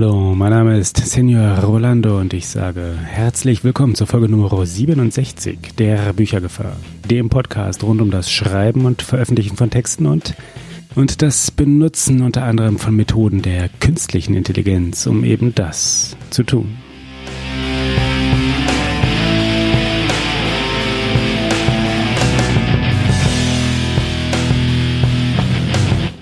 [0.00, 5.74] Hallo, mein Name ist Senor Rolando und ich sage herzlich willkommen zur Folge Nummer 67
[5.76, 6.74] der Büchergefahr,
[7.10, 10.34] dem Podcast rund um das Schreiben und Veröffentlichen von Texten und,
[10.94, 16.78] und das Benutzen unter anderem von Methoden der künstlichen Intelligenz, um eben das zu tun.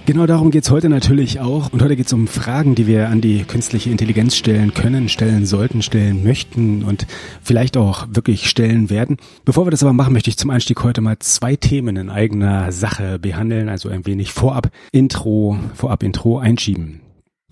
[0.09, 1.71] Genau darum geht's heute natürlich auch.
[1.71, 5.83] Und heute geht's um Fragen, die wir an die künstliche Intelligenz stellen können, stellen sollten,
[5.83, 7.07] stellen möchten und
[7.43, 9.19] vielleicht auch wirklich stellen werden.
[9.45, 12.73] Bevor wir das aber machen, möchte ich zum Einstieg heute mal zwei Themen in eigener
[12.73, 17.03] Sache behandeln, also ein wenig vorab Intro, vorab Intro einschieben.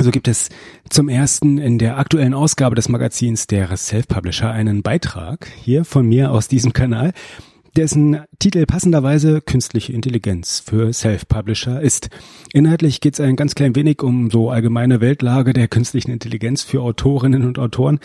[0.01, 0.49] So gibt es
[0.89, 6.33] zum ersten in der aktuellen Ausgabe des Magazins der Self-Publisher einen Beitrag hier von mir
[6.33, 7.13] aus diesem Kanal,
[7.77, 12.09] dessen Titel passenderweise Künstliche Intelligenz für Self-Publisher ist.
[12.53, 16.81] Inhaltlich geht es ein ganz klein wenig um so allgemeine Weltlage der künstlichen Intelligenz für
[16.81, 18.01] Autorinnen und Autoren.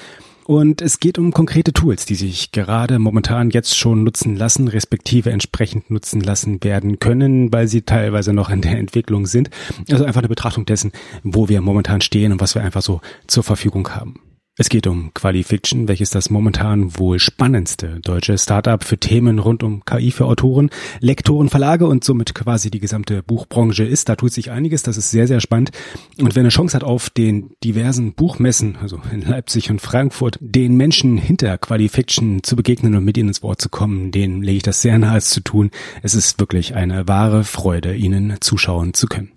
[0.45, 5.31] Und es geht um konkrete Tools, die sich gerade momentan jetzt schon nutzen lassen, respektive
[5.31, 9.49] entsprechend nutzen lassen werden können, weil sie teilweise noch in der Entwicklung sind.
[9.89, 10.91] Also einfach eine Betrachtung dessen,
[11.23, 14.19] wo wir momentan stehen und was wir einfach so zur Verfügung haben.
[14.61, 19.83] Es geht um Qualifiction, welches das momentan wohl spannendste deutsche Startup für Themen rund um
[19.85, 24.07] KI für Autoren, Lektoren, Verlage und somit quasi die gesamte Buchbranche ist.
[24.07, 25.71] Da tut sich einiges, das ist sehr, sehr spannend.
[26.19, 30.75] Und wer eine Chance hat, auf den diversen Buchmessen, also in Leipzig und Frankfurt, den
[30.77, 34.63] Menschen hinter Qualifiction zu begegnen und mit ihnen ins Wort zu kommen, denen lege ich
[34.63, 35.71] das sehr nahe zu tun.
[36.03, 39.31] Es ist wirklich eine wahre Freude, ihnen zuschauen zu können.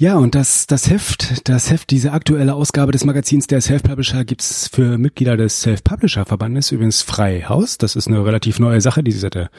[0.00, 4.70] Ja, und das, das Heft, das Heft, diese aktuelle Ausgabe des Magazins der Self-Publisher gibt's
[4.72, 7.78] für Mitglieder des Self-Publisher-Verbandes übrigens frei Haus.
[7.78, 9.50] Das ist eine relativ neue Sache, die seit der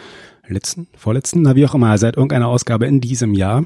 [0.48, 3.66] letzten, vorletzten, na wie auch immer, seit irgendeiner Ausgabe in diesem Jahr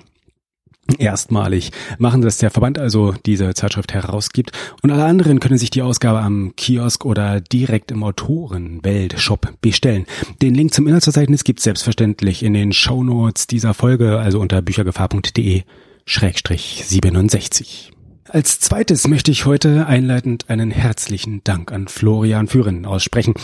[0.97, 4.51] erstmalig machen, dass der Verband also diese Zeitschrift herausgibt
[4.81, 10.07] und alle anderen können sich die Ausgabe am Kiosk oder direkt im Autorenwelt-Shop bestellen.
[10.41, 15.61] Den Link zum Inhaltsverzeichnis gibt's selbstverständlich in den Shownotes dieser Folge, also unter büchergefahr.de
[16.05, 17.92] Schrägstrich 67.
[18.33, 23.35] Als zweites möchte ich heute einleitend einen herzlichen Dank an Florian Führen aussprechen.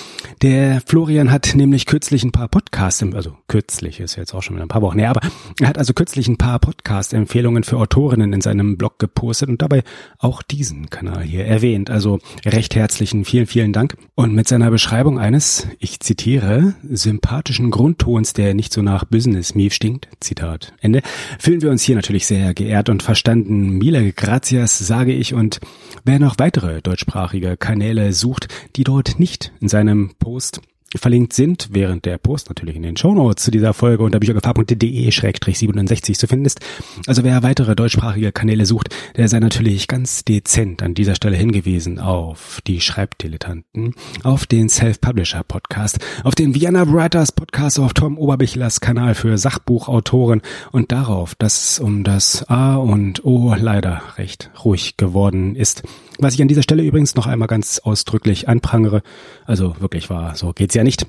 [0.41, 4.65] Der Florian hat nämlich kürzlich ein paar Podcasts, also kürzlich ist jetzt auch schon wieder
[4.65, 5.21] ein paar Wochen her, aber
[5.59, 9.83] er hat also kürzlich ein paar Podcast-Empfehlungen für Autorinnen in seinem Blog gepostet und dabei
[10.17, 11.91] auch diesen Kanal hier erwähnt.
[11.91, 13.95] Also recht herzlichen vielen, vielen Dank.
[14.15, 19.75] Und mit seiner Beschreibung eines, ich zitiere, sympathischen Grundtons, der nicht so nach Business Mief
[19.75, 21.03] stinkt, Zitat Ende,
[21.37, 23.77] fühlen wir uns hier natürlich sehr geehrt und verstanden.
[23.77, 25.33] Mille gracias sage ich.
[25.33, 25.59] Und
[26.03, 30.61] wer noch weitere deutschsprachige Kanäle sucht, die dort nicht in seinem Post
[30.95, 36.27] verlinkt sind, während der Post natürlich in den Shownotes zu dieser Folge unter büchergefahr.de-67 zu
[36.27, 36.59] finden ist.
[37.05, 41.99] Also wer weitere deutschsprachige Kanäle sucht, der sei natürlich ganz dezent an dieser Stelle hingewiesen
[41.99, 48.79] auf die Schreibdilettanten, auf den Self-Publisher Podcast, auf den Vienna Writers Podcast auf Tom Oberbichlers
[48.79, 50.41] Kanal für Sachbuchautoren
[50.71, 55.83] und darauf, dass um das A und O leider recht ruhig geworden ist.
[56.21, 59.03] Was ich an dieser Stelle übrigens noch einmal ganz ausdrücklich anprangere,
[59.45, 61.05] also wirklich war, so geht's ja nicht.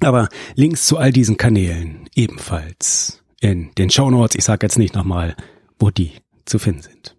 [0.00, 4.36] Aber Links zu all diesen Kanälen ebenfalls in den Show Notes.
[4.36, 5.34] Ich sage jetzt nicht nochmal,
[5.78, 6.12] wo die
[6.44, 7.14] zu finden sind.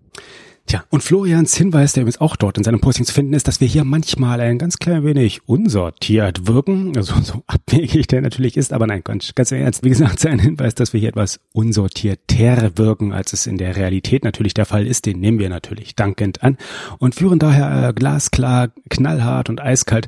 [0.69, 3.59] Tja, und Florians Hinweis, der übrigens auch dort in seinem Posting zu finden ist, dass
[3.59, 6.95] wir hier manchmal ein ganz klein wenig unsortiert wirken.
[6.95, 9.83] Also so abwegig der natürlich ist, aber nein, ganz, ganz ernst.
[9.83, 14.23] Wie gesagt, sein Hinweis, dass wir hier etwas unsortierter wirken, als es in der Realität
[14.23, 16.55] natürlich der Fall ist, den nehmen wir natürlich dankend an
[16.99, 20.07] und führen daher äh, glasklar, knallhart und eiskalt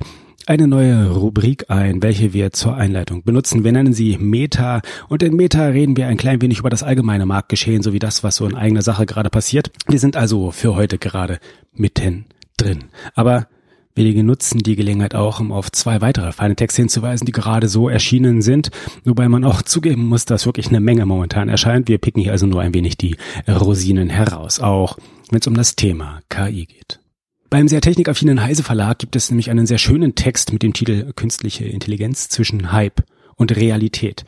[0.51, 3.63] eine neue Rubrik ein, welche wir zur Einleitung benutzen.
[3.63, 7.25] Wir nennen sie Meta und in Meta reden wir ein klein wenig über das allgemeine
[7.25, 9.71] Marktgeschehen sowie das, was so in eigener Sache gerade passiert.
[9.87, 11.39] Wir sind also für heute gerade
[11.73, 12.25] mitten
[12.57, 12.83] drin.
[13.15, 13.47] Aber
[13.93, 17.89] Wenige nutzen die Gelegenheit auch, um auf zwei weitere feine Texte hinzuweisen, die gerade so
[17.89, 18.71] erschienen sind,
[19.03, 21.89] wobei man auch zugeben muss, dass wirklich eine Menge momentan erscheint.
[21.89, 23.17] Wir picken hier also nur ein wenig die
[23.49, 24.97] Rosinen heraus, auch
[25.29, 27.00] wenn es um das Thema KI geht.
[27.51, 31.11] Beim sehr technikaffinen Heise Verlag gibt es nämlich einen sehr schönen Text mit dem Titel
[31.11, 33.03] Künstliche Intelligenz zwischen Hype
[33.35, 34.23] und Realität.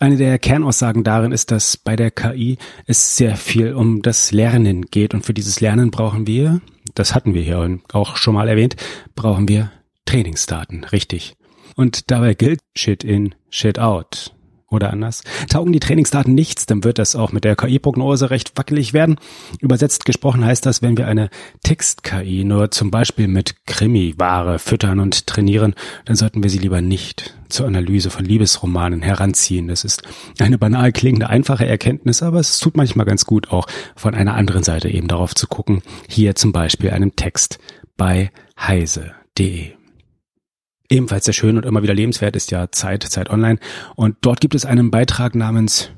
[0.00, 4.82] Eine der Kernaussagen darin ist, dass bei der KI es sehr viel um das Lernen
[4.82, 6.60] geht und für dieses Lernen brauchen wir,
[6.94, 8.76] das hatten wir hier auch schon mal erwähnt,
[9.14, 9.72] brauchen wir
[10.04, 11.36] Trainingsdaten, richtig.
[11.74, 14.34] Und dabei gilt Shit in, Shit out.
[14.70, 15.22] Oder anders.
[15.48, 19.16] Taugen die Trainingsdaten nichts, dann wird das auch mit der KI-Prognose recht wackelig werden.
[19.60, 21.30] Übersetzt gesprochen heißt das, wenn wir eine
[21.62, 25.74] Text-KI nur zum Beispiel mit Krimi-Ware füttern und trainieren,
[26.04, 29.68] dann sollten wir sie lieber nicht zur Analyse von Liebesromanen heranziehen.
[29.68, 30.02] Das ist
[30.38, 34.64] eine banal klingende, einfache Erkenntnis, aber es tut manchmal ganz gut auch von einer anderen
[34.64, 35.80] Seite eben darauf zu gucken.
[36.08, 37.58] Hier zum Beispiel einem Text
[37.96, 38.30] bei
[38.60, 39.77] heise.de.
[40.90, 43.58] Ebenfalls sehr schön und immer wieder lebenswert ist ja Zeit, Zeit Online.
[43.94, 45.90] Und dort gibt es einen Beitrag namens,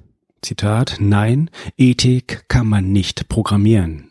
[0.42, 4.08] Zitat, Nein, Ethik kann man nicht programmieren.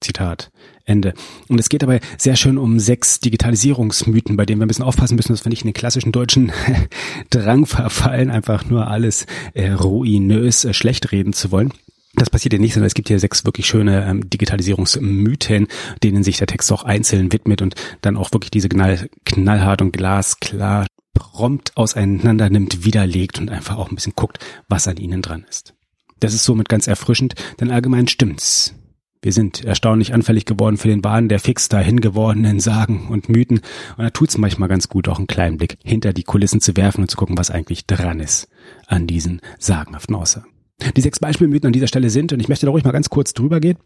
[0.00, 0.50] Zitat,
[0.84, 1.14] Ende.
[1.48, 5.16] Und es geht dabei sehr schön um sechs Digitalisierungsmythen, bei denen wir ein bisschen aufpassen
[5.16, 6.52] müssen, dass wir nicht in den klassischen deutschen
[7.30, 11.72] Drang verfallen, einfach nur alles äh, ruinös äh, schlecht reden zu wollen.
[12.14, 15.66] Das passiert ja nicht, sondern es gibt hier sechs wirklich schöne ähm, Digitalisierungsmythen,
[16.02, 19.92] denen sich der Text auch einzeln widmet und dann auch wirklich diese knall, knallhart und
[19.92, 24.38] glasklar prompt auseinander nimmt, widerlegt und einfach auch ein bisschen guckt,
[24.68, 25.74] was an ihnen dran ist.
[26.20, 28.74] Das ist somit ganz erfrischend, denn allgemein stimmt's.
[29.22, 33.60] Wir sind erstaunlich anfällig geworden für den Wahn der fix dahin gewordenen Sagen und Mythen
[33.96, 37.02] und da tut's manchmal ganz gut, auch einen kleinen Blick hinter die Kulissen zu werfen
[37.02, 38.48] und zu gucken, was eigentlich dran ist
[38.86, 40.51] an diesen sagenhaften Aussagen.
[40.96, 43.32] Die sechs Beispielmythen an dieser Stelle sind, und ich möchte da ruhig mal ganz kurz
[43.32, 43.78] drüber gehen.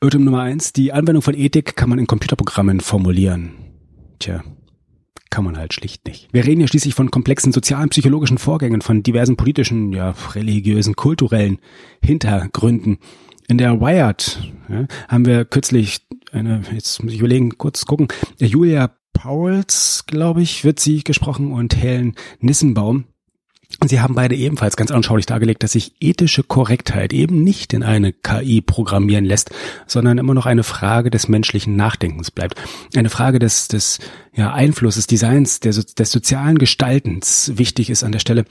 [0.00, 3.50] Irrtum Nummer eins, die Anwendung von Ethik kann man in Computerprogrammen formulieren.
[4.18, 4.42] Tja,
[5.30, 6.28] kann man halt schlicht nicht.
[6.32, 11.58] Wir reden ja schließlich von komplexen sozialen, psychologischen Vorgängen, von diversen politischen, ja, religiösen, kulturellen
[12.02, 12.98] Hintergründen.
[13.48, 18.08] In der Wired ja, haben wir kürzlich eine, jetzt muss ich überlegen, kurz gucken,
[18.38, 23.04] Julia Pauls, glaube ich, wird sie gesprochen und Helen Nissenbaum
[23.86, 28.12] sie haben beide ebenfalls ganz anschaulich dargelegt, dass sich ethische Korrektheit eben nicht in eine
[28.12, 29.50] KI programmieren lässt,
[29.86, 32.60] sondern immer noch eine Frage des menschlichen Nachdenkens bleibt.
[32.96, 33.98] Eine Frage des, des
[34.34, 38.44] ja, Einflusses, Designs, des, des sozialen Gestaltens wichtig ist an der Stelle.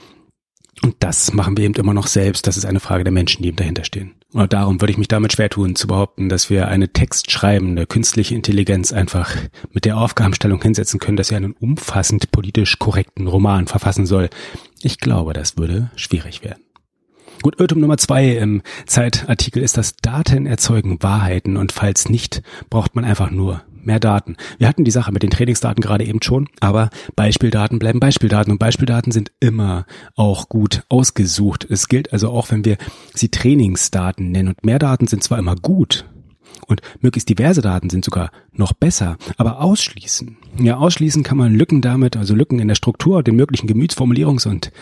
[0.82, 2.46] Und das machen wir eben immer noch selbst.
[2.46, 4.14] Das ist eine Frage der Menschen, die eben dahinter stehen.
[4.32, 8.34] Und darum würde ich mich damit schwer tun, zu behaupten, dass wir eine textschreibende künstliche
[8.34, 9.34] Intelligenz einfach
[9.72, 14.28] mit der Aufgabenstellung hinsetzen können, dass sie einen umfassend politisch korrekten Roman verfassen soll.
[14.82, 16.62] Ich glaube, das würde schwierig werden.
[17.42, 22.96] Gut, Irrtum Nummer zwei im Zeitartikel ist, dass Daten erzeugen Wahrheiten und falls nicht, braucht
[22.96, 24.36] man einfach nur mehr Daten.
[24.58, 28.58] Wir hatten die Sache mit den Trainingsdaten gerade eben schon, aber Beispieldaten bleiben Beispieldaten und
[28.58, 31.66] Beispieldaten sind immer auch gut ausgesucht.
[31.68, 32.76] Es gilt also auch, wenn wir
[33.14, 36.04] sie Trainingsdaten nennen und mehr Daten sind zwar immer gut,
[36.66, 39.16] und möglichst diverse Daten sind sogar noch besser.
[39.36, 43.68] Aber ausschließen, ja, ausschließen kann man Lücken damit, also Lücken in der Struktur, den möglichen
[43.68, 44.72] Gemütsformulierungs- und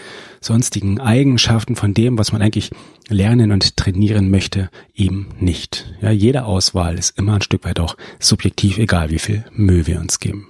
[0.40, 2.70] sonstigen Eigenschaften von dem, was man eigentlich
[3.08, 5.94] lernen und trainieren möchte, eben nicht.
[6.00, 10.00] Ja, jede Auswahl ist immer ein Stück weit auch subjektiv, egal wie viel Mühe wir
[10.00, 10.49] uns geben.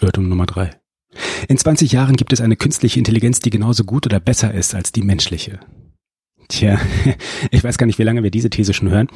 [0.00, 0.70] Irrtum Nummer drei.
[1.48, 4.92] In 20 Jahren gibt es eine künstliche Intelligenz, die genauso gut oder besser ist als
[4.92, 5.60] die menschliche.
[6.48, 6.80] Tja,
[7.50, 9.08] ich weiß gar nicht, wie lange wir diese These schon hören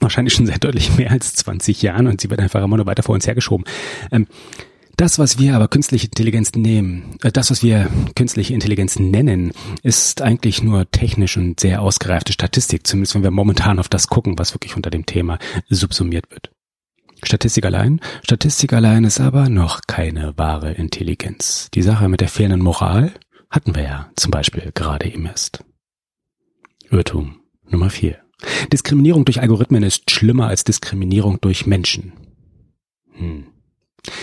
[0.00, 3.02] wahrscheinlich schon seit deutlich mehr als 20 Jahren und sie wird einfach immer nur weiter
[3.02, 3.64] vor uns hergeschoben.
[4.10, 4.26] Ähm,
[4.96, 9.52] das, was wir aber künstliche Intelligenz nehmen, äh, das, was wir künstliche Intelligenz nennen,
[9.82, 14.38] ist eigentlich nur technisch und sehr ausgereifte Statistik, zumindest wenn wir momentan auf das gucken,
[14.38, 15.38] was wirklich unter dem Thema
[15.68, 16.50] subsumiert wird.
[17.22, 18.00] Statistik allein?
[18.22, 21.70] Statistik allein ist aber noch keine wahre Intelligenz.
[21.74, 23.12] Die Sache mit der fehlenden Moral
[23.50, 25.64] hatten wir ja zum Beispiel gerade eben erst.
[26.90, 28.23] Irrtum Nummer vier.
[28.72, 32.12] Diskriminierung durch Algorithmen ist schlimmer als Diskriminierung durch Menschen.
[33.12, 33.44] Hm.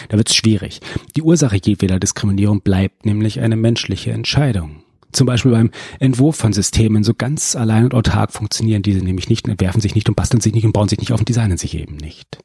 [0.09, 0.79] Da wird's schwierig.
[1.15, 4.83] Die Ursache jedweder Diskriminierung bleibt nämlich eine menschliche Entscheidung.
[5.11, 9.47] Zum Beispiel beim Entwurf von Systemen so ganz allein und autark funktionieren diese nämlich nicht,
[9.47, 11.75] entwerfen sich nicht und basteln sich nicht und bauen sich nicht auf und designen sich
[11.75, 12.39] eben nicht.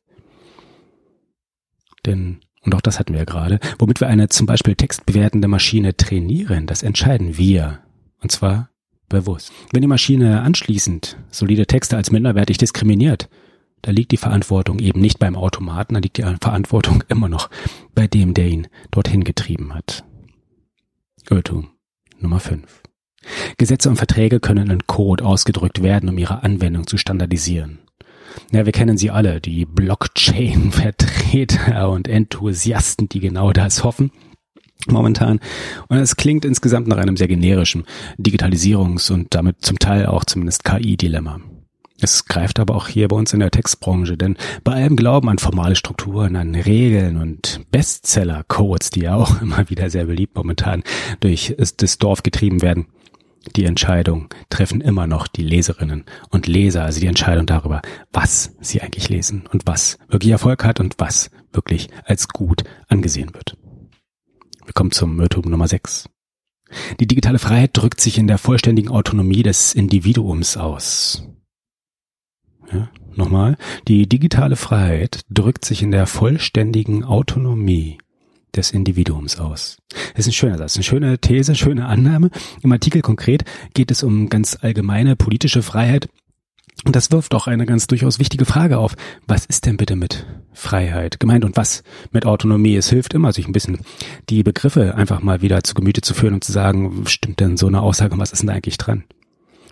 [2.04, 5.96] Denn, und auch das hatten wir ja gerade, womit wir eine zum Beispiel textbewertende Maschine
[5.96, 7.80] trainieren, das entscheiden wir.
[8.20, 8.70] Und zwar
[9.08, 9.52] bewusst.
[9.72, 13.28] Wenn die Maschine anschließend solide Texte als minderwertig diskriminiert,
[13.82, 17.50] da liegt die Verantwortung eben nicht beim Automaten, da liegt die Verantwortung immer noch
[17.94, 20.04] bei dem, der ihn dorthin getrieben hat.
[21.30, 21.68] Irrtum
[22.18, 22.82] Nummer 5.
[23.58, 27.80] Gesetze und Verträge können in Code ausgedrückt werden, um ihre Anwendung zu standardisieren.
[28.52, 34.12] Ja, wir kennen sie alle, die Blockchain-Vertreter und Enthusiasten, die genau das hoffen
[34.90, 35.40] momentan.
[35.88, 37.84] Und es klingt insgesamt nach einem sehr generischen
[38.18, 41.40] Digitalisierungs- und damit zum Teil auch zumindest KI-Dilemma.
[42.00, 45.38] Es greift aber auch hier bei uns in der Textbranche, denn bei allem Glauben an
[45.38, 50.82] formale Strukturen, an Regeln und Bestseller-Codes, die ja auch immer wieder sehr beliebt momentan
[51.20, 52.86] durch das Dorf getrieben werden,
[53.54, 57.80] die Entscheidung treffen immer noch die Leserinnen und Leser, also die Entscheidung darüber,
[58.12, 63.32] was sie eigentlich lesen und was wirklich Erfolg hat und was wirklich als gut angesehen
[63.34, 63.56] wird.
[64.66, 66.08] Wir kommen zum Irrtum Nummer 6.
[66.98, 71.22] Die digitale Freiheit drückt sich in der vollständigen Autonomie des Individuums aus.
[72.72, 73.56] Ja, nochmal.
[73.86, 77.98] Die digitale Freiheit drückt sich in der vollständigen Autonomie
[78.56, 79.78] des Individuums aus.
[80.14, 82.30] Das ist ein schöner Satz, eine schöne These, schöne Annahme.
[82.60, 83.44] Im Artikel konkret
[83.74, 86.08] geht es um ganz allgemeine politische Freiheit.
[86.84, 88.94] Und das wirft auch eine ganz durchaus wichtige Frage auf.
[89.26, 92.76] Was ist denn bitte mit Freiheit gemeint und was mit Autonomie?
[92.76, 93.80] Es hilft immer, sich ein bisschen
[94.28, 97.66] die Begriffe einfach mal wieder zu Gemüte zu führen und zu sagen, stimmt denn so
[97.66, 99.04] eine Aussage, was ist denn eigentlich dran?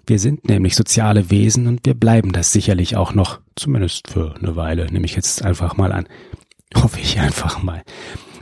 [0.06, 4.56] Wir sind nämlich soziale Wesen und wir bleiben das sicherlich auch noch, zumindest für eine
[4.56, 6.06] Weile, nehme ich jetzt einfach mal an.
[6.74, 7.82] Hoffe ich einfach mal.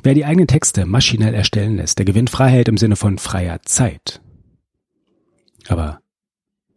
[0.03, 4.21] Wer die eigenen Texte maschinell erstellen lässt, der gewinnt Freiheit im Sinne von freier Zeit.
[5.69, 6.02] Aber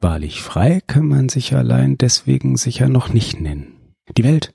[0.05, 3.73] wahrlich frei kann man sich allein deswegen sicher noch nicht nennen.
[4.15, 4.53] Die Welt,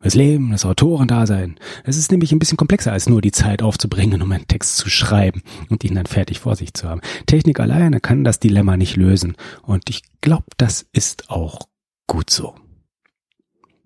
[0.00, 4.22] das Leben, das Autorendasein, es ist nämlich ein bisschen komplexer als nur die Zeit aufzubringen,
[4.22, 7.02] um einen Text zu schreiben und ihn dann fertig vor sich zu haben.
[7.26, 11.68] Technik alleine kann das Dilemma nicht lösen und ich glaube, das ist auch
[12.06, 12.54] gut so.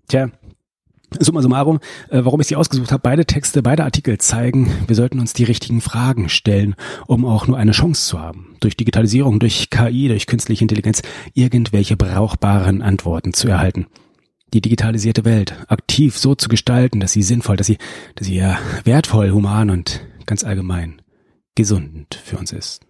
[0.07, 0.31] Tja,
[1.21, 1.79] Summa summarum,
[2.11, 5.45] äh, warum ich sie ausgesucht habe, beide Texte, beide Artikel zeigen, wir sollten uns die
[5.45, 6.75] richtigen Fragen stellen,
[7.07, 11.03] um auch nur eine Chance zu haben, durch Digitalisierung, durch KI, durch künstliche Intelligenz
[11.35, 13.87] irgendwelche brauchbaren Antworten zu erhalten.
[14.55, 17.79] Die digitalisierte Welt aktiv so zu gestalten, dass sie sinnvoll, dass sie,
[18.17, 21.01] dass sie ja wertvoll, human und ganz allgemein
[21.55, 22.81] gesund für uns ist.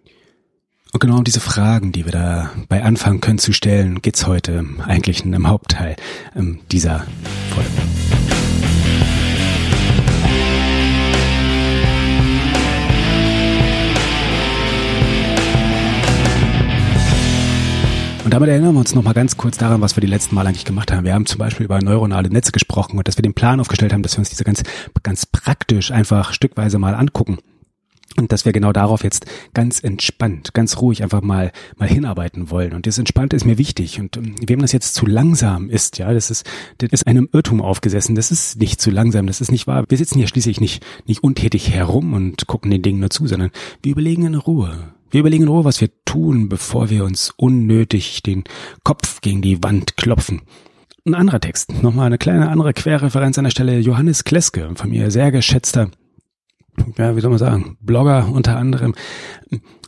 [0.93, 4.63] Und genau um diese Fragen, die wir da bei anfangen können zu stellen, geht's heute
[4.85, 5.95] eigentlich im Hauptteil
[6.35, 7.05] ähm, dieser
[7.49, 8.02] Folge.
[18.23, 20.47] Und damit erinnern wir uns noch mal ganz kurz daran, was wir die letzten Mal
[20.47, 21.03] eigentlich gemacht haben.
[21.03, 24.01] Wir haben zum Beispiel über neuronale Netze gesprochen und dass wir den Plan aufgestellt haben,
[24.01, 24.63] dass wir uns diese ganz,
[25.03, 27.39] ganz praktisch einfach stückweise mal angucken.
[28.15, 32.73] Und dass wir genau darauf jetzt ganz entspannt, ganz ruhig einfach mal, mal hinarbeiten wollen.
[32.73, 33.99] Und das Entspannte ist mir wichtig.
[33.99, 36.45] Und ähm, wem das jetzt zu langsam ist, ja, das ist,
[36.77, 38.15] das ist einem Irrtum aufgesessen.
[38.15, 39.25] Das ist nicht zu langsam.
[39.25, 39.83] Das ist nicht wahr.
[39.89, 43.49] Wir sitzen hier schließlich nicht, nicht untätig herum und gucken den Dingen nur zu, sondern
[43.81, 44.93] wir überlegen in Ruhe.
[45.13, 48.45] Wir überlegen in Ruhe, was wir tun, bevor wir uns unnötig den
[48.83, 50.41] Kopf gegen die Wand klopfen.
[51.05, 55.11] Ein anderer Text, nochmal eine kleine andere Querreferenz an der Stelle, Johannes Kleske, von mir
[55.11, 55.91] sehr geschätzter,
[56.97, 58.95] ja, wie soll man sagen, Blogger unter anderem,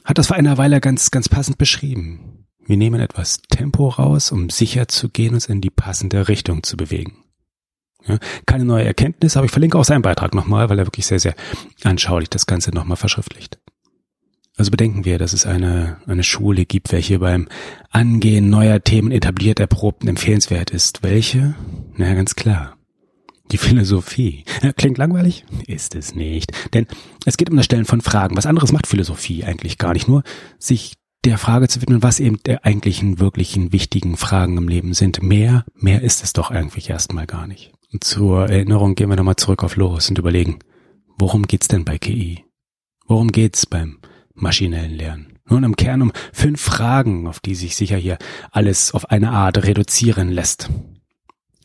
[0.03, 2.45] hat das vor einer Weile ganz, ganz passend beschrieben.
[2.63, 6.77] Wir nehmen etwas Tempo raus, um sicher zu gehen, uns in die passende Richtung zu
[6.77, 7.23] bewegen.
[8.05, 11.19] Ja, keine neue Erkenntnis, aber ich verlinke auch seinen Beitrag nochmal, weil er wirklich sehr,
[11.19, 11.33] sehr
[11.83, 13.57] anschaulich das Ganze nochmal verschriftlicht.
[14.57, 17.49] Also bedenken wir, dass es eine, eine Schule gibt, welche beim
[17.89, 21.03] Angehen neuer Themen etabliert, erprobt und empfehlenswert ist.
[21.03, 21.55] Welche?
[21.97, 22.77] Na, ganz klar.
[23.51, 24.45] Die Philosophie.
[24.77, 25.45] Klingt langweilig?
[25.67, 26.51] Ist es nicht.
[26.73, 26.87] Denn
[27.25, 28.37] es geht um das Stellen von Fragen.
[28.37, 30.07] Was anderes macht Philosophie eigentlich gar nicht.
[30.07, 30.23] Nur
[30.57, 30.95] sich
[31.25, 35.21] der Frage zu widmen, was eben der eigentlichen, wirklichen, wichtigen Fragen im Leben sind.
[35.21, 37.73] Mehr, mehr ist es doch eigentlich erstmal gar nicht.
[37.91, 40.59] Und zur Erinnerung gehen wir nochmal zurück auf Los und überlegen,
[41.17, 42.45] worum geht's denn bei KI?
[43.07, 43.99] Worum geht's beim
[44.35, 45.39] maschinellen Lernen.
[45.47, 48.17] Nun im Kern um fünf Fragen, auf die sich sicher hier
[48.51, 50.69] alles auf eine Art reduzieren lässt.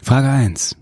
[0.00, 0.76] Frage eins: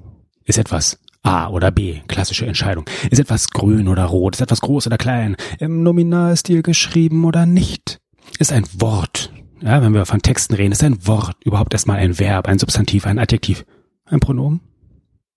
[0.44, 2.84] Ist etwas A oder B, klassische Entscheidung.
[3.10, 4.36] Ist etwas grün oder rot?
[4.36, 5.36] Ist etwas groß oder klein?
[5.58, 8.00] Im Nominalstil geschrieben oder nicht?
[8.38, 12.18] Ist ein Wort, ja, wenn wir von Texten reden, ist ein Wort überhaupt erstmal ein
[12.18, 13.64] Verb, ein Substantiv, ein Adjektiv,
[14.04, 14.60] ein Pronomen?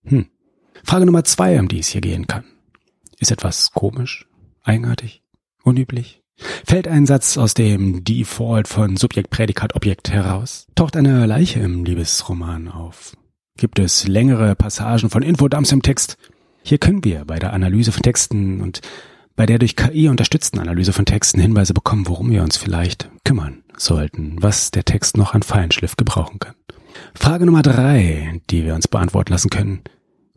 [0.05, 0.27] Hm.
[0.83, 2.45] Frage Nummer zwei, um die es hier gehen kann.
[3.19, 4.27] Ist etwas komisch,
[4.63, 5.23] eigenartig,
[5.63, 6.20] unüblich?
[6.65, 10.67] Fällt ein Satz aus dem Default von Subjekt, Prädikat, Objekt heraus?
[10.75, 13.15] Taucht eine Leiche im Liebesroman auf?
[13.57, 16.17] Gibt es längere Passagen von Infodumps im Text?
[16.63, 18.81] Hier können wir bei der Analyse von Texten und
[19.35, 23.63] bei der durch KI unterstützten Analyse von Texten Hinweise bekommen, worum wir uns vielleicht kümmern
[23.77, 26.55] sollten, was der Text noch an Feinschliff gebrauchen kann.
[27.15, 29.81] Frage Nummer drei, die wir uns beantworten lassen können.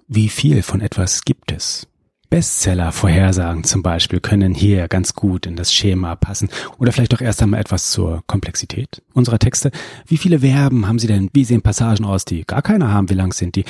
[0.07, 1.87] Wie viel von etwas gibt es?
[2.35, 6.49] Bestseller-Vorhersagen zum Beispiel können hier ganz gut in das Schema passen
[6.79, 9.71] oder vielleicht doch erst einmal etwas zur Komplexität unserer Texte.
[10.09, 11.31] Wie viele Verben haben Sie denn?
[11.33, 13.09] Wie sehen Passagen aus, die gar keine haben?
[13.09, 13.65] Wie lang sind die?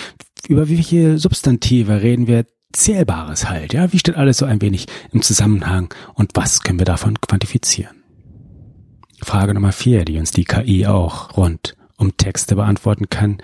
[0.49, 2.47] Über viele Substantive reden wir?
[2.73, 3.93] Zählbares halt, ja?
[3.93, 8.03] Wie steht alles so ein wenig im Zusammenhang und was können wir davon quantifizieren?
[9.21, 13.43] Frage Nummer vier, die uns die KI auch rund um Texte beantworten kann,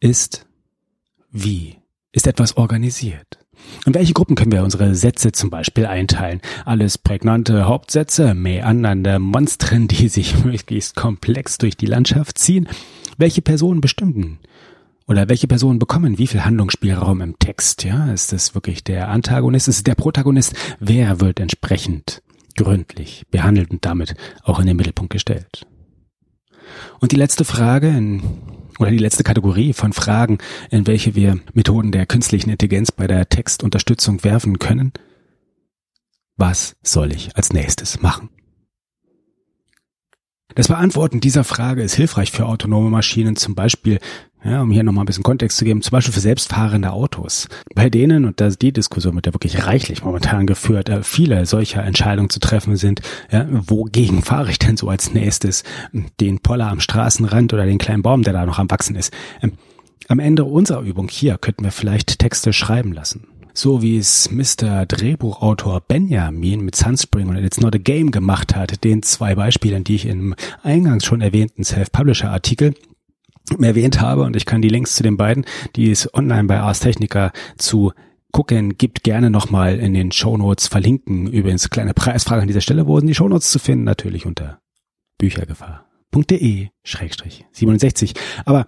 [0.00, 0.46] ist,
[1.30, 1.78] wie
[2.12, 3.38] ist etwas organisiert?
[3.86, 6.40] In welche Gruppen können wir unsere Sätze zum Beispiel einteilen?
[6.64, 12.68] Alles prägnante Hauptsätze, meandernde Monstren, die sich möglichst komplex durch die Landschaft ziehen?
[13.16, 14.38] Welche Personen bestimmen?
[15.06, 17.84] Oder welche Personen bekommen wie viel Handlungsspielraum im Text?
[17.84, 19.66] Ja, ist es wirklich der Antagonist?
[19.66, 20.54] Ist es der Protagonist?
[20.78, 22.22] Wer wird entsprechend
[22.56, 25.66] gründlich behandelt und damit auch in den Mittelpunkt gestellt.
[27.00, 28.22] Und die letzte Frage in,
[28.78, 30.38] oder die letzte Kategorie von Fragen,
[30.70, 34.92] in welche wir Methoden der künstlichen Intelligenz bei der Textunterstützung werfen können.
[36.36, 38.30] Was soll ich als nächstes machen?
[40.54, 44.00] Das Beantworten dieser Frage ist hilfreich für autonome Maschinen, zum Beispiel,
[44.44, 47.48] ja, um hier nochmal ein bisschen Kontext zu geben, zum Beispiel für selbstfahrende Autos.
[47.74, 51.82] Bei denen, und das, die Diskussion wird ja wirklich reichlich momentan geführt, äh, viele solcher
[51.82, 55.64] Entscheidungen zu treffen sind, ja, wogegen fahre ich denn so als nächstes?
[56.20, 59.12] Den Poller am Straßenrand oder den kleinen Baum, der da noch am Wachsen ist?
[59.42, 59.52] Ähm,
[60.08, 64.86] am Ende unserer Übung hier könnten wir vielleicht Texte schreiben lassen so wie es Mr.
[64.86, 69.96] Drehbuchautor Benjamin mit Sunspring und It's Not a Game gemacht hat, den zwei Beispielen, die
[69.96, 72.74] ich im eingangs schon erwähnten Self-Publisher-Artikel
[73.60, 75.44] erwähnt habe und ich kann die Links zu den beiden,
[75.76, 77.92] die es online bei Ars Technica zu
[78.32, 81.26] gucken, gibt gerne nochmal in den Shownotes verlinken.
[81.26, 83.84] Übrigens kleine Preisfrage an dieser Stelle, wo sind die Shownotes zu finden?
[83.84, 84.60] Natürlich unter
[85.18, 85.90] Büchergefahr
[86.82, 88.14] schrägstrich 67.
[88.44, 88.66] Aber,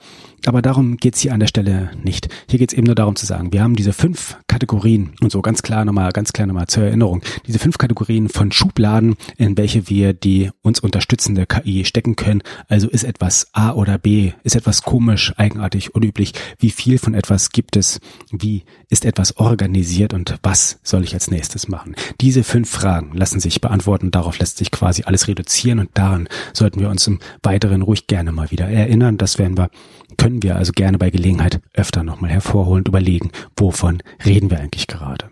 [0.49, 2.29] aber darum geht's hier an der Stelle nicht.
[2.49, 5.63] Hier geht's eben nur darum zu sagen, wir haben diese fünf Kategorien und so ganz
[5.63, 10.13] klar nochmal, ganz klar nochmal zur Erinnerung, diese fünf Kategorien von Schubladen, in welche wir
[10.13, 12.43] die uns unterstützende KI stecken können.
[12.69, 17.51] Also ist etwas A oder B, ist etwas komisch, eigenartig, unüblich, wie viel von etwas
[17.51, 21.95] gibt es, wie ist etwas organisiert und was soll ich als nächstes machen?
[22.21, 26.81] Diese fünf Fragen lassen sich beantworten, darauf lässt sich quasi alles reduzieren und daran sollten
[26.81, 29.19] wir uns im Weiteren ruhig gerne mal wieder erinnern.
[29.19, 29.71] Das werden wir,
[30.17, 35.31] können wir also gerne bei Gelegenheit öfter nochmal hervorholen, überlegen, wovon reden wir eigentlich gerade.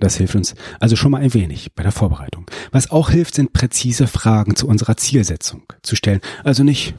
[0.00, 2.46] Das hilft uns also schon mal ein wenig bei der Vorbereitung.
[2.72, 6.20] Was auch hilft, sind präzise Fragen zu unserer Zielsetzung zu stellen.
[6.42, 6.94] Also nicht,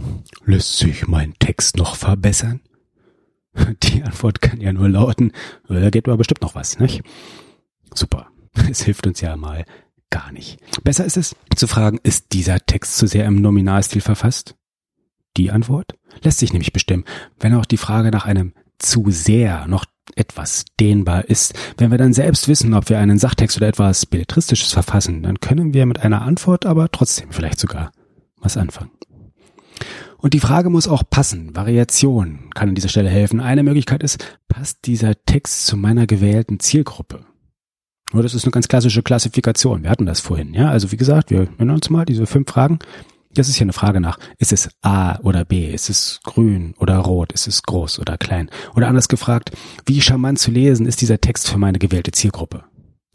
[0.45, 2.62] lässt sich mein Text noch verbessern?
[3.84, 5.34] Die Antwort kann ja nur lauten,
[5.67, 7.03] da geht aber bestimmt noch was, nicht?
[7.93, 8.27] Super.
[8.69, 9.65] Es hilft uns ja mal
[10.10, 10.60] gar nicht.
[10.84, 14.55] Besser ist es zu fragen, ist dieser Text zu sehr im Nominalstil verfasst?
[15.36, 17.05] Die Antwort lässt sich nämlich bestimmen,
[17.39, 21.53] wenn auch die Frage nach einem zu sehr noch etwas dehnbar ist.
[21.77, 25.74] Wenn wir dann selbst wissen, ob wir einen Sachtext oder etwas Belletristisches verfassen, dann können
[25.74, 27.91] wir mit einer Antwort aber trotzdem vielleicht sogar
[28.39, 28.91] was anfangen.
[30.17, 31.55] Und die Frage muss auch passen.
[31.55, 33.39] Variation kann an dieser Stelle helfen.
[33.39, 37.25] Eine Möglichkeit ist, passt dieser Text zu meiner gewählten Zielgruppe?
[38.12, 39.84] Nur das ist eine ganz klassische Klassifikation.
[39.84, 40.54] Wir hatten das vorhin.
[40.54, 42.80] Ja, also wie gesagt, wir erinnern uns mal diese fünf Fragen.
[43.36, 45.69] Das ist hier eine Frage nach, ist es A oder B?
[45.69, 47.34] Ist es grün oder rot?
[47.34, 48.50] Ist es groß oder klein?
[48.76, 49.52] Oder anders gefragt,
[49.86, 52.63] wie charmant zu lesen ist dieser Text für meine gewählte Zielgruppe?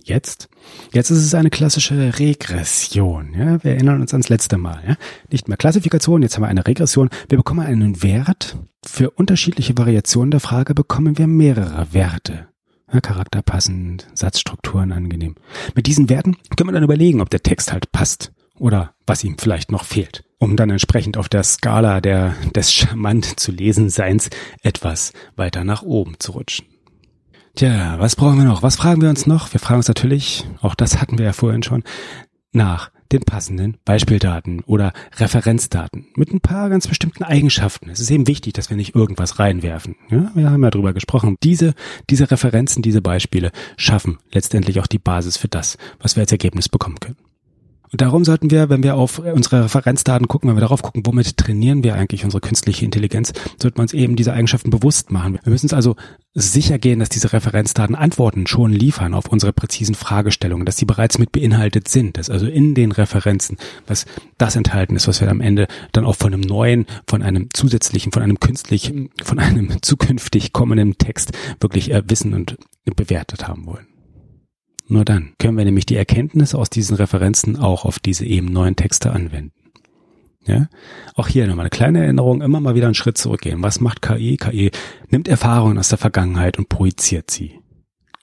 [0.02, 0.48] Jetzt?
[0.92, 3.33] Jetzt ist es eine klassische Regression.
[3.35, 3.64] Ja?
[3.64, 4.83] Wir erinnern uns ans letzte Mal.
[4.87, 4.96] Ja?
[5.30, 7.09] Nicht mehr Klassifikation, jetzt haben wir eine Regression.
[7.30, 8.59] Wir bekommen einen Wert.
[8.85, 12.48] Für unterschiedliche Variationen der Frage bekommen wir mehrere Werte.
[12.92, 15.37] Ja, Charakter passend, Satzstrukturen angenehm.
[15.74, 19.37] Mit diesen Werten können wir dann überlegen, ob der Text halt passt oder was ihm
[19.38, 24.31] vielleicht noch fehlt, um dann entsprechend auf der Skala der, des charmant zu lesen Seins
[24.62, 26.66] etwas weiter nach oben zu rutschen.
[27.57, 28.62] Tja, was brauchen wir noch?
[28.62, 29.53] Was fragen wir uns noch?
[29.53, 31.83] Wir fragen uns natürlich, auch das hatten wir ja vorhin schon,
[32.53, 37.90] nach den passenden Beispieldaten oder Referenzdaten mit ein paar ganz bestimmten Eigenschaften.
[37.90, 39.96] Es ist eben wichtig, dass wir nicht irgendwas reinwerfen.
[40.11, 41.37] Ja, wir haben ja drüber gesprochen.
[41.42, 41.75] Diese,
[42.09, 46.68] diese Referenzen, diese Beispiele schaffen letztendlich auch die Basis für das, was wir als Ergebnis
[46.68, 47.16] bekommen können.
[47.92, 51.37] Und darum sollten wir, wenn wir auf unsere Referenzdaten gucken, wenn wir darauf gucken, womit
[51.37, 55.38] trainieren wir eigentlich unsere künstliche Intelligenz, sollten wir uns eben diese Eigenschaften bewusst machen.
[55.42, 55.96] Wir müssen uns also
[56.33, 61.18] sicher gehen, dass diese Referenzdaten Antworten schon liefern auf unsere präzisen Fragestellungen, dass sie bereits
[61.18, 63.57] mit beinhaltet sind, dass also in den Referenzen,
[63.88, 64.07] was
[64.38, 68.12] das enthalten ist, was wir am Ende dann auch von einem neuen, von einem zusätzlichen,
[68.12, 72.57] von einem künstlichen, von einem zukünftig kommenden Text wirklich äh, wissen und
[72.96, 73.89] bewertet haben wollen.
[74.90, 78.74] Nur dann können wir nämlich die Erkenntnisse aus diesen Referenzen auch auf diese eben neuen
[78.74, 79.53] Texte anwenden.
[80.44, 80.68] Ja?
[81.14, 83.62] Auch hier nochmal eine kleine Erinnerung, immer mal wieder einen Schritt zurückgehen.
[83.62, 84.37] Was macht KI?
[84.37, 84.72] KI
[85.09, 87.61] nimmt Erfahrungen aus der Vergangenheit und projiziert sie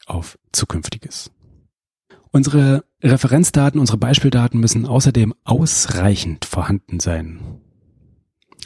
[0.08, 1.32] auf Zukünftiges.
[2.32, 7.62] Unsere Referenzdaten, unsere Beispieldaten müssen außerdem ausreichend vorhanden sein.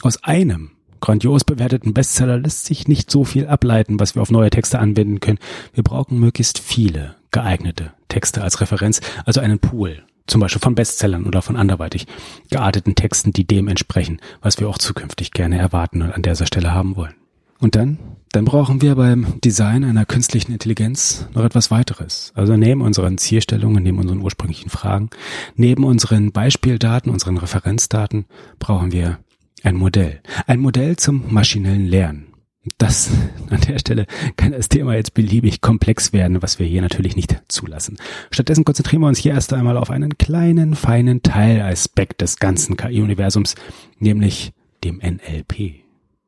[0.02, 4.50] Aus einem grandios bewerteten Bestseller lässt sich nicht so viel ableiten, was wir auf neue
[4.50, 5.38] Texte anwenden können.
[5.72, 11.26] Wir brauchen möglichst viele geeignete Texte als Referenz, also einen Pool, zum Beispiel von Bestsellern
[11.26, 12.06] oder von anderweitig
[12.50, 16.72] gearteten Texten, die dem entsprechen, was wir auch zukünftig gerne erwarten und an dieser Stelle
[16.72, 17.14] haben wollen.
[17.58, 17.98] Und dann,
[18.32, 22.32] dann brauchen wir beim Design einer künstlichen Intelligenz noch etwas weiteres.
[22.34, 25.10] Also neben unseren Zielstellungen, neben unseren ursprünglichen Fragen,
[25.54, 28.26] neben unseren Beispieldaten, unseren Referenzdaten,
[28.58, 29.18] brauchen wir
[29.62, 30.20] ein Modell.
[30.48, 32.31] Ein Modell zum maschinellen Lernen.
[32.78, 33.10] Das
[33.50, 37.42] an der Stelle kann das Thema jetzt beliebig komplex werden, was wir hier natürlich nicht
[37.48, 37.96] zulassen.
[38.30, 43.56] Stattdessen konzentrieren wir uns hier erst einmal auf einen kleinen, feinen Teilaspekt des ganzen KI-Universums,
[43.98, 44.52] nämlich
[44.84, 45.82] dem NLP.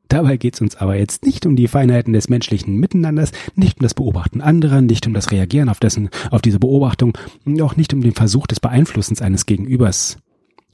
[0.09, 3.83] Dabei geht es uns aber jetzt nicht um die Feinheiten des menschlichen Miteinanders, nicht um
[3.83, 7.93] das Beobachten anderer, nicht um das Reagieren auf dessen, auf diese Beobachtung und auch nicht
[7.93, 10.17] um den Versuch des Beeinflussens eines Gegenübers.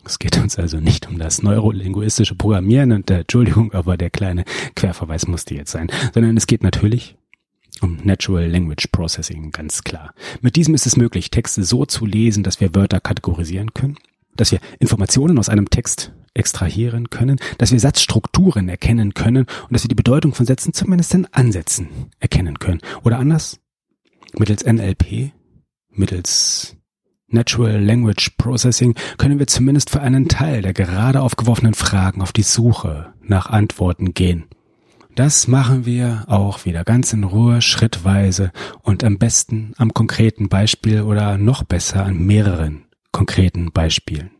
[0.06, 4.46] Es geht uns also nicht um das neurolinguistische Programmieren und äh, Entschuldigung, aber der kleine
[4.76, 7.16] Querverweis musste jetzt sein, sondern es geht natürlich
[7.82, 10.14] um Natural Language Processing, ganz klar.
[10.42, 13.98] Mit diesem ist es möglich, Texte so zu lesen, dass wir Wörter kategorisieren können,
[14.36, 19.84] dass wir Informationen aus einem Text extrahieren können, dass wir Satzstrukturen erkennen können und dass
[19.84, 22.80] wir die Bedeutung von Sätzen zumindest in Ansätzen erkennen können.
[23.04, 23.60] Oder anders,
[24.38, 25.32] mittels NLP,
[25.90, 26.78] mittels
[27.32, 32.44] Natural Language Processing können wir zumindest für einen Teil der gerade aufgeworfenen Fragen auf die
[32.44, 34.46] Suche nach Antworten gehen.
[35.15, 41.02] Das machen wir auch wieder ganz in Ruhe, schrittweise und am besten am konkreten Beispiel
[41.02, 44.32] oder noch besser an mehreren konkreten Beispielen.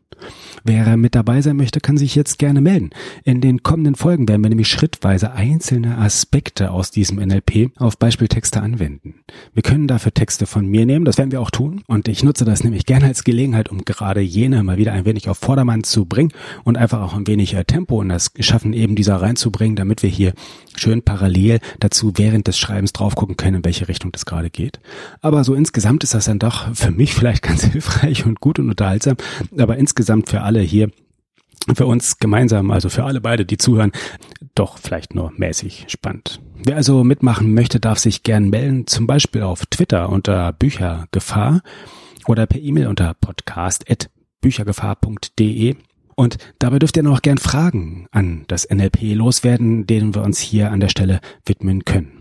[0.63, 2.91] Wer mit dabei sein möchte, kann sich jetzt gerne melden.
[3.23, 8.62] In den kommenden Folgen werden wir nämlich schrittweise einzelne Aspekte aus diesem NLP auf Beispieltexte
[8.62, 9.15] anwenden.
[9.53, 11.81] Wir können dafür Texte von mir nehmen, das werden wir auch tun.
[11.88, 15.29] Und ich nutze das nämlich gerne als Gelegenheit, um gerade jene mal wieder ein wenig
[15.29, 16.31] auf Vordermann zu bringen
[16.63, 20.10] und einfach auch ein wenig äh, Tempo in das Schaffen eben dieser reinzubringen, damit wir
[20.10, 20.34] hier
[20.75, 24.79] schön parallel dazu während des Schreibens drauf gucken können, in welche Richtung das gerade geht.
[25.21, 28.69] Aber so insgesamt ist das dann doch für mich vielleicht ganz hilfreich und gut und
[28.69, 29.17] unterhaltsam,
[29.57, 29.77] aber
[30.12, 30.91] insgesamt für alle hier
[31.76, 33.91] für uns gemeinsam, also für alle beide, die zuhören,
[34.56, 36.41] doch vielleicht nur mäßig spannend.
[36.56, 41.62] Wer also mitmachen möchte, darf sich gern melden, zum Beispiel auf Twitter unter Büchergefahr
[42.28, 45.76] oder per E-Mail unter podcast.büchergefahr.de.
[46.15, 50.71] Und dabei dürft ihr noch gern Fragen an das NLP loswerden, denen wir uns hier
[50.71, 52.20] an der Stelle widmen können.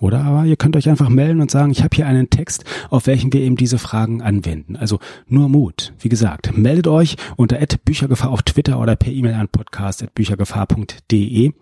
[0.00, 3.06] Oder aber ihr könnt euch einfach melden und sagen, ich habe hier einen Text, auf
[3.06, 4.76] welchen wir eben diese Fragen anwenden.
[4.76, 5.92] Also nur Mut.
[5.98, 11.52] Wie gesagt, meldet euch unter Büchergefahr auf Twitter oder per E-Mail an podcast.büchergefahr.de.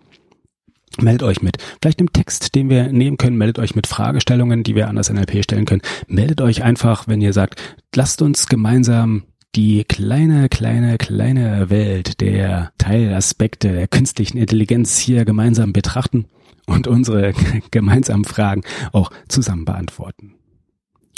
[1.01, 3.37] Meldet euch mit vielleicht einem Text, den wir nehmen können.
[3.37, 5.81] Meldet euch mit Fragestellungen, die wir an das NLP stellen können.
[6.07, 7.61] Meldet euch einfach, wenn ihr sagt,
[7.93, 9.23] lasst uns gemeinsam
[9.55, 16.25] die kleine, kleine, kleine Welt der Teilaspekte der künstlichen Intelligenz hier gemeinsam betrachten
[16.67, 17.33] und unsere
[17.71, 20.35] gemeinsamen Fragen auch zusammen beantworten.